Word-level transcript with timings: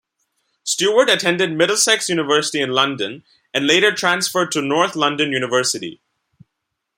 Stewart 0.63 1.11
attended 1.11 1.51
Middlesex 1.51 2.09
University 2.09 2.59
in 2.59 2.71
London 2.71 3.23
and 3.53 3.67
later 3.67 3.93
transferred 3.93 4.51
to 4.51 4.59
North 4.59 4.95
London 4.95 5.31
University. 5.31 6.01